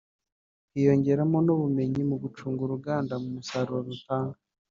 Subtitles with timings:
[0.73, 4.37] hiyongeramo n’ubumenyi mu gucunga uruganda n’umusaruro rutanga